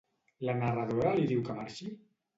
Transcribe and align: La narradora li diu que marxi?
La 0.47 0.55
narradora 0.61 1.11
li 1.19 1.27
diu 1.33 1.45
que 1.51 1.59
marxi? 1.61 1.95